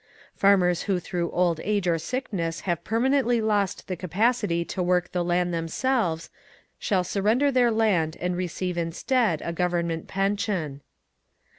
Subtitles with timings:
[0.35, 5.23] Farmers who through old age or sickness have permanently lost the capacity to work the
[5.23, 6.31] land themselves,
[6.79, 10.81] shall surrender their land and receive instead a Government pension.